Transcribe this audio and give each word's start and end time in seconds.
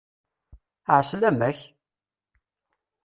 Ɛeslama-k! 0.97 1.59